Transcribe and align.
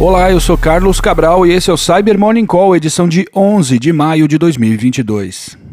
Olá, 0.00 0.30
eu 0.30 0.38
sou 0.38 0.56
Carlos 0.56 1.00
Cabral 1.00 1.44
e 1.44 1.50
esse 1.50 1.70
é 1.70 1.72
o 1.72 1.76
Cyber 1.76 2.16
Morning 2.16 2.46
Call, 2.46 2.76
edição 2.76 3.08
de 3.08 3.26
11 3.34 3.80
de 3.80 3.92
maio 3.92 4.28
de 4.28 4.38
2022. 4.38 5.67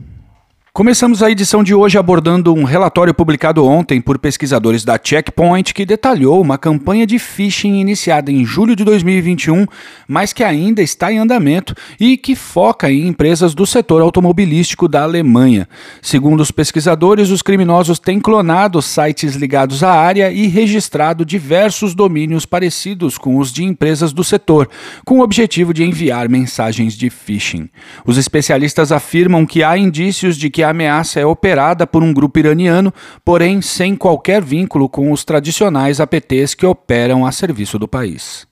Começamos 0.75 1.23
a 1.23 1.31
edição 1.31 1.63
de 1.63 1.73
hoje 1.73 1.97
abordando 1.97 2.53
um 2.53 2.65
relatório 2.65 3.13
publicado 3.13 3.65
ontem 3.65 4.01
por 4.01 4.19
pesquisadores 4.19 4.83
da 4.83 4.99
Checkpoint 5.01 5.73
que 5.73 5.85
detalhou 5.85 6.41
uma 6.41 6.57
campanha 6.57 7.07
de 7.07 7.17
phishing 7.17 7.79
iniciada 7.79 8.29
em 8.29 8.43
julho 8.43 8.75
de 8.75 8.83
2021, 8.83 9.67
mas 10.05 10.33
que 10.33 10.43
ainda 10.43 10.81
está 10.81 11.13
em 11.13 11.17
andamento 11.17 11.73
e 11.97 12.17
que 12.17 12.35
foca 12.35 12.91
em 12.91 13.07
empresas 13.07 13.55
do 13.55 13.65
setor 13.65 14.01
automobilístico 14.01 14.89
da 14.89 15.03
Alemanha. 15.03 15.65
Segundo 16.01 16.41
os 16.41 16.51
pesquisadores, 16.51 17.29
os 17.29 17.41
criminosos 17.41 17.97
têm 17.97 18.19
clonado 18.19 18.81
sites 18.81 19.35
ligados 19.35 19.81
à 19.81 19.93
área 19.93 20.29
e 20.29 20.45
registrado 20.47 21.23
diversos 21.23 21.95
domínios 21.95 22.45
parecidos 22.45 23.17
com 23.17 23.37
os 23.37 23.53
de 23.53 23.63
empresas 23.63 24.11
do 24.11 24.25
setor, 24.25 24.67
com 25.05 25.19
o 25.19 25.23
objetivo 25.23 25.73
de 25.73 25.85
enviar 25.85 26.27
mensagens 26.27 26.95
de 26.95 27.09
phishing. 27.09 27.69
Os 28.05 28.17
especialistas 28.17 28.91
afirmam 28.91 29.45
que 29.45 29.63
há 29.63 29.77
indícios 29.77 30.35
de 30.35 30.49
que 30.49 30.64
a 30.65 30.71
ameaça 30.71 31.19
é 31.19 31.25
operada 31.25 31.87
por 31.87 32.03
um 32.03 32.13
grupo 32.13 32.39
iraniano, 32.39 32.93
porém 33.23 33.61
sem 33.61 33.95
qualquer 33.95 34.43
vínculo 34.43 34.89
com 34.89 35.11
os 35.11 35.23
tradicionais 35.23 36.01
APTs 36.01 36.53
que 36.53 36.65
operam 36.65 37.25
a 37.25 37.31
serviço 37.31 37.79
do 37.79 37.87
país. 37.87 38.47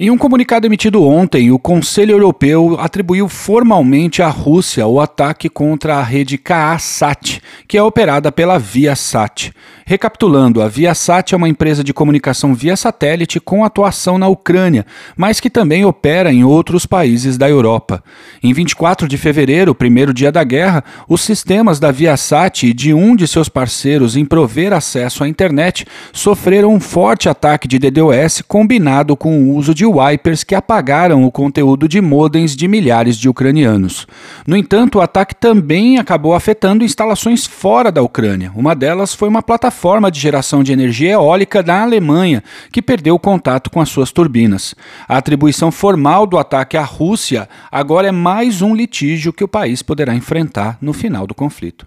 Em 0.00 0.12
um 0.12 0.16
comunicado 0.16 0.64
emitido 0.64 1.02
ontem, 1.02 1.50
o 1.50 1.58
Conselho 1.58 2.12
Europeu 2.12 2.76
atribuiu 2.78 3.28
formalmente 3.28 4.22
à 4.22 4.28
Rússia 4.28 4.86
o 4.86 5.00
ataque 5.00 5.48
contra 5.48 5.96
a 5.96 6.04
rede 6.04 6.38
KA-SAT, 6.38 7.40
que 7.66 7.76
é 7.76 7.82
operada 7.82 8.30
pela 8.30 8.60
Viasat. 8.60 9.52
Recapitulando, 9.84 10.62
a 10.62 10.68
Viasat 10.68 11.32
é 11.32 11.36
uma 11.36 11.48
empresa 11.48 11.82
de 11.82 11.92
comunicação 11.92 12.54
via 12.54 12.76
satélite 12.76 13.40
com 13.40 13.64
atuação 13.64 14.18
na 14.18 14.28
Ucrânia, 14.28 14.86
mas 15.16 15.40
que 15.40 15.50
também 15.50 15.84
opera 15.84 16.32
em 16.32 16.44
outros 16.44 16.86
países 16.86 17.36
da 17.36 17.48
Europa. 17.48 18.04
Em 18.40 18.52
24 18.52 19.08
de 19.08 19.18
fevereiro, 19.18 19.74
primeiro 19.74 20.14
dia 20.14 20.30
da 20.30 20.44
guerra, 20.44 20.84
os 21.08 21.22
sistemas 21.22 21.80
da 21.80 21.90
Viasat 21.90 22.68
e 22.68 22.72
de 22.72 22.94
um 22.94 23.16
de 23.16 23.26
seus 23.26 23.48
parceiros 23.48 24.16
em 24.16 24.24
prover 24.24 24.72
acesso 24.72 25.24
à 25.24 25.28
internet 25.28 25.84
sofreram 26.12 26.72
um 26.72 26.78
forte 26.78 27.28
ataque 27.28 27.66
de 27.66 27.80
DDoS 27.80 28.42
combinado 28.46 29.16
com 29.16 29.42
o 29.42 29.56
uso 29.56 29.74
de 29.74 29.87
wipers 29.88 30.44
que 30.44 30.54
apagaram 30.54 31.24
o 31.24 31.30
conteúdo 31.30 31.88
de 31.88 32.00
modems 32.00 32.54
de 32.54 32.68
milhares 32.68 33.16
de 33.16 33.28
ucranianos. 33.28 34.06
No 34.46 34.56
entanto, 34.56 34.98
o 34.98 35.00
ataque 35.00 35.34
também 35.34 35.98
acabou 35.98 36.34
afetando 36.34 36.84
instalações 36.84 37.46
fora 37.46 37.90
da 37.90 38.02
Ucrânia. 38.02 38.52
Uma 38.54 38.74
delas 38.74 39.14
foi 39.14 39.28
uma 39.28 39.42
plataforma 39.42 40.10
de 40.10 40.20
geração 40.20 40.62
de 40.62 40.72
energia 40.72 41.12
eólica 41.12 41.62
da 41.62 41.82
Alemanha, 41.82 42.42
que 42.72 42.82
perdeu 42.82 43.18
contato 43.18 43.70
com 43.70 43.80
as 43.80 43.88
suas 43.88 44.12
turbinas. 44.12 44.74
A 45.08 45.16
atribuição 45.16 45.70
formal 45.70 46.26
do 46.26 46.38
ataque 46.38 46.76
à 46.76 46.84
Rússia 46.84 47.48
agora 47.70 48.08
é 48.08 48.12
mais 48.12 48.62
um 48.62 48.74
litígio 48.74 49.32
que 49.32 49.44
o 49.44 49.48
país 49.48 49.82
poderá 49.82 50.14
enfrentar 50.14 50.78
no 50.80 50.92
final 50.92 51.26
do 51.26 51.34
conflito. 51.34 51.86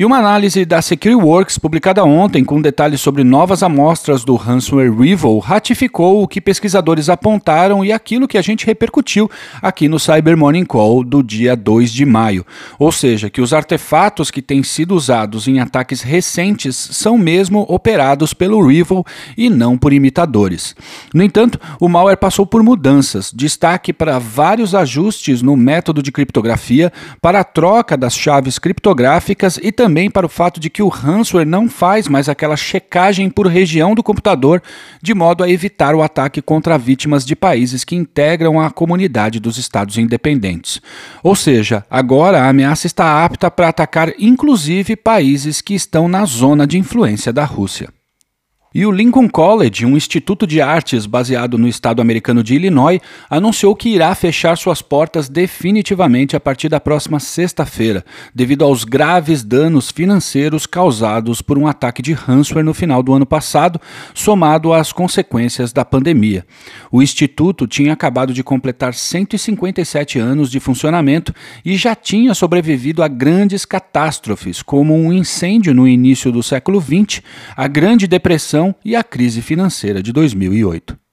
E 0.00 0.04
uma 0.04 0.18
análise 0.18 0.64
da 0.64 0.80
SecureWorks, 0.80 1.58
publicada 1.58 2.04
ontem 2.04 2.44
com 2.44 2.62
detalhes 2.62 3.00
sobre 3.00 3.24
novas 3.24 3.64
amostras 3.64 4.22
do 4.22 4.36
ransomware 4.36 4.96
Revil, 4.96 5.40
ratificou 5.40 6.22
o 6.22 6.28
que 6.28 6.40
pesquisadores 6.40 7.08
apontaram 7.08 7.84
e 7.84 7.90
aquilo 7.90 8.28
que 8.28 8.38
a 8.38 8.40
gente 8.40 8.64
repercutiu 8.64 9.28
aqui 9.60 9.88
no 9.88 9.98
Cyber 9.98 10.36
Morning 10.36 10.64
Call 10.64 11.02
do 11.02 11.20
dia 11.20 11.56
2 11.56 11.92
de 11.92 12.06
maio. 12.06 12.46
Ou 12.78 12.92
seja, 12.92 13.28
que 13.28 13.40
os 13.40 13.52
artefatos 13.52 14.30
que 14.30 14.40
têm 14.40 14.62
sido 14.62 14.94
usados 14.94 15.48
em 15.48 15.58
ataques 15.58 16.00
recentes 16.00 16.76
são 16.76 17.18
mesmo 17.18 17.66
operados 17.68 18.32
pelo 18.32 18.64
Revil 18.64 19.04
e 19.36 19.50
não 19.50 19.76
por 19.76 19.92
imitadores. 19.92 20.76
No 21.12 21.24
entanto, 21.24 21.58
o 21.80 21.88
malware 21.88 22.18
passou 22.18 22.46
por 22.46 22.62
mudanças, 22.62 23.32
destaque 23.34 23.92
para 23.92 24.20
vários 24.20 24.76
ajustes 24.76 25.42
no 25.42 25.56
método 25.56 26.00
de 26.00 26.12
criptografia, 26.12 26.92
para 27.20 27.40
a 27.40 27.44
troca 27.44 27.96
das 27.96 28.14
chaves 28.14 28.60
criptográficas 28.60 29.58
e 29.60 29.72
também 29.72 29.87
também 29.88 30.10
para 30.10 30.26
o 30.26 30.28
fato 30.28 30.60
de 30.60 30.68
que 30.68 30.82
o 30.82 30.88
ransomware 30.88 31.48
não 31.48 31.66
faz 31.66 32.08
mais 32.08 32.28
aquela 32.28 32.58
checagem 32.58 33.30
por 33.30 33.46
região 33.46 33.94
do 33.94 34.02
computador, 34.02 34.62
de 35.00 35.14
modo 35.14 35.42
a 35.42 35.48
evitar 35.48 35.94
o 35.94 36.02
ataque 36.02 36.42
contra 36.42 36.76
vítimas 36.76 37.24
de 37.24 37.34
países 37.34 37.84
que 37.84 37.96
integram 37.96 38.60
a 38.60 38.70
comunidade 38.70 39.40
dos 39.40 39.56
Estados 39.56 39.96
independentes. 39.96 40.78
Ou 41.22 41.34
seja, 41.34 41.86
agora 41.88 42.42
a 42.42 42.50
ameaça 42.50 42.86
está 42.86 43.24
apta 43.24 43.50
para 43.50 43.70
atacar 43.70 44.12
inclusive 44.18 44.94
países 44.94 45.62
que 45.62 45.72
estão 45.72 46.06
na 46.06 46.26
zona 46.26 46.66
de 46.66 46.76
influência 46.76 47.32
da 47.32 47.46
Rússia. 47.46 47.88
E 48.74 48.84
o 48.84 48.92
Lincoln 48.92 49.30
College, 49.30 49.86
um 49.86 49.96
instituto 49.96 50.46
de 50.46 50.60
artes 50.60 51.06
baseado 51.06 51.56
no 51.56 51.66
estado 51.66 52.02
americano 52.02 52.44
de 52.44 52.54
Illinois, 52.54 53.00
anunciou 53.30 53.74
que 53.74 53.88
irá 53.88 54.14
fechar 54.14 54.58
suas 54.58 54.82
portas 54.82 55.26
definitivamente 55.26 56.36
a 56.36 56.40
partir 56.40 56.68
da 56.68 56.78
próxima 56.78 57.18
sexta-feira, 57.18 58.04
devido 58.34 58.66
aos 58.66 58.84
graves 58.84 59.42
danos 59.42 59.90
financeiros 59.90 60.66
causados 60.66 61.40
por 61.40 61.56
um 61.56 61.66
ataque 61.66 62.02
de 62.02 62.12
ransomware 62.12 62.62
no 62.62 62.74
final 62.74 63.02
do 63.02 63.14
ano 63.14 63.24
passado, 63.24 63.80
somado 64.12 64.74
às 64.74 64.92
consequências 64.92 65.72
da 65.72 65.82
pandemia. 65.82 66.44
O 66.92 67.00
instituto 67.00 67.66
tinha 67.66 67.94
acabado 67.94 68.34
de 68.34 68.44
completar 68.44 68.92
157 68.92 70.18
anos 70.18 70.50
de 70.50 70.60
funcionamento 70.60 71.32
e 71.64 71.74
já 71.74 71.94
tinha 71.94 72.34
sobrevivido 72.34 73.02
a 73.02 73.08
grandes 73.08 73.64
catástrofes, 73.64 74.60
como 74.60 74.94
um 74.94 75.10
incêndio 75.10 75.72
no 75.72 75.88
início 75.88 76.30
do 76.30 76.42
século 76.42 76.82
XX, 76.82 77.22
a 77.56 77.66
Grande 77.66 78.06
Depressão 78.06 78.57
e 78.84 78.96
a 78.96 79.04
crise 79.04 79.40
financeira 79.40 80.02
de 80.02 80.12
2008. 80.12 81.07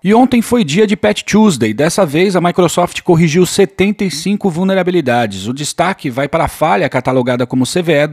E 0.00 0.14
ontem 0.14 0.40
foi 0.40 0.62
dia 0.62 0.86
de 0.86 0.94
Patch 0.96 1.24
Tuesday. 1.24 1.74
Dessa 1.74 2.06
vez, 2.06 2.36
a 2.36 2.40
Microsoft 2.40 3.02
corrigiu 3.02 3.44
75 3.44 4.48
vulnerabilidades. 4.48 5.48
O 5.48 5.52
destaque 5.52 6.08
vai 6.08 6.28
para 6.28 6.44
a 6.44 6.48
falha 6.48 6.88
catalogada 6.88 7.44
como 7.44 7.64
CVE 7.64 8.06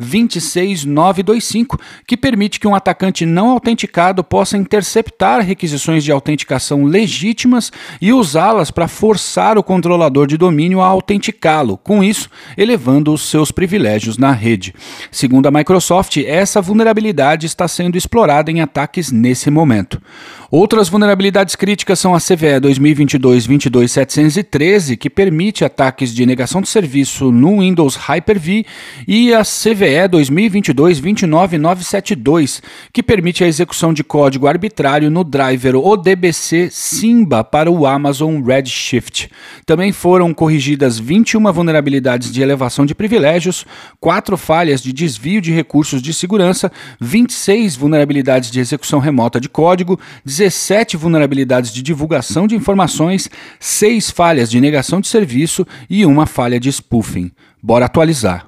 2022-26925, 0.00 1.78
que 2.04 2.16
permite 2.16 2.58
que 2.58 2.66
um 2.66 2.74
atacante 2.74 3.24
não 3.24 3.50
autenticado 3.50 4.24
possa 4.24 4.58
interceptar 4.58 5.42
requisições 5.42 6.02
de 6.02 6.10
autenticação 6.10 6.82
legítimas 6.86 7.70
e 8.00 8.12
usá-las 8.12 8.72
para 8.72 8.88
forçar 8.88 9.56
o 9.56 9.62
controlador 9.62 10.26
de 10.26 10.36
domínio 10.36 10.80
a 10.80 10.86
autenticá-lo, 10.86 11.78
com 11.78 12.02
isso, 12.02 12.28
elevando 12.58 13.12
os 13.12 13.30
seus 13.30 13.52
privilégios 13.52 14.18
na 14.18 14.32
rede. 14.32 14.74
Segundo 15.08 15.46
a 15.46 15.52
Microsoft, 15.52 16.16
essa 16.16 16.60
vulnerabilidade 16.60 17.46
está 17.46 17.68
sendo 17.68 17.96
explorada 17.96 18.50
em 18.50 18.60
ataques 18.60 19.12
nesse 19.12 19.48
momento. 19.48 20.02
Outras 20.50 20.88
vulnerabilidades 20.88 21.54
críticas 21.56 21.98
são 21.98 22.14
a 22.14 22.18
CVE 22.18 22.60
2022-22713, 22.60 24.96
que 24.96 25.08
permite 25.08 25.64
ataques 25.64 26.14
de 26.14 26.26
negação 26.26 26.60
de 26.60 26.68
serviço 26.68 27.32
no 27.32 27.60
Windows 27.60 27.96
Hyper-V, 27.96 28.66
e 29.08 29.32
a 29.32 29.42
CVE 29.42 30.10
2022-29972, 30.10 32.60
que 32.92 33.02
permite 33.02 33.42
a 33.44 33.48
execução 33.48 33.94
de 33.94 34.04
código 34.04 34.46
arbitrário 34.46 35.10
no 35.10 35.24
driver 35.24 35.76
ODBC 35.76 36.68
Simba 36.70 37.42
para 37.42 37.70
o 37.70 37.86
Amazon 37.86 38.42
Redshift. 38.42 39.30
Também 39.64 39.92
foram 39.92 40.34
corrigidas 40.34 40.98
21 40.98 41.50
vulnerabilidades 41.52 42.30
de 42.30 42.42
elevação 42.42 42.84
de 42.84 42.94
privilégios, 42.94 43.64
4 44.00 44.36
falhas 44.36 44.82
de 44.82 44.92
desvio 44.92 45.40
de 45.40 45.50
recursos 45.52 46.02
de 46.02 46.12
segurança, 46.12 46.70
26 47.00 47.76
vulnerabilidades 47.76 48.50
de 48.50 48.60
execução 48.60 48.98
remota 48.98 49.40
de 49.40 49.48
código, 49.48 49.98
17 50.24 50.96
vulnerabilidades 50.96 51.72
de 51.72 51.82
divulgação 51.82 52.46
de 52.46 52.54
informações, 52.54 53.28
6 53.58 54.10
falhas 54.10 54.50
de 54.50 54.60
negação 54.60 55.00
de 55.00 55.08
serviço 55.08 55.66
e 55.88 56.06
uma 56.06 56.26
falha 56.26 56.60
de 56.60 56.70
spoofing. 56.70 57.30
Bora 57.62 57.86
atualizar. 57.86 58.46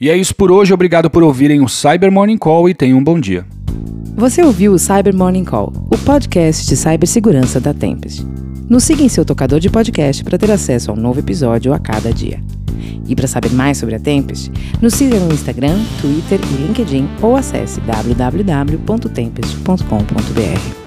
E 0.00 0.08
é 0.08 0.16
isso 0.16 0.34
por 0.34 0.50
hoje, 0.50 0.72
obrigado 0.72 1.10
por 1.10 1.22
ouvirem 1.22 1.60
o 1.60 1.68
Cyber 1.68 2.10
Morning 2.10 2.38
Call 2.38 2.68
e 2.68 2.74
tenham 2.74 2.98
um 2.98 3.04
bom 3.04 3.20
dia. 3.20 3.46
Você 4.16 4.42
ouviu 4.42 4.72
o 4.72 4.78
Cyber 4.78 5.14
Morning 5.14 5.44
Call, 5.44 5.72
o 5.90 5.98
podcast 5.98 6.66
de 6.66 6.76
cibersegurança 6.76 7.60
da 7.60 7.72
Tempest. 7.72 8.26
Nos 8.68 8.84
siga 8.84 9.02
em 9.02 9.08
seu 9.08 9.24
tocador 9.24 9.60
de 9.60 9.68
podcast 9.68 10.22
para 10.22 10.38
ter 10.38 10.50
acesso 10.50 10.90
a 10.90 10.94
um 10.94 10.96
novo 10.96 11.20
episódio 11.20 11.72
a 11.72 11.78
cada 11.78 12.12
dia. 12.12 12.40
E 13.06 13.16
para 13.16 13.26
saber 13.26 13.50
mais 13.50 13.78
sobre 13.78 13.96
a 13.96 13.98
Tempest, 13.98 14.50
nos 14.80 14.94
siga 14.94 15.18
no 15.18 15.32
Instagram, 15.32 15.78
Twitter 16.00 16.38
e 16.40 16.66
LinkedIn 16.66 17.08
ou 17.20 17.36
acesse 17.36 17.80
www.tempest.com.br. 17.80 20.79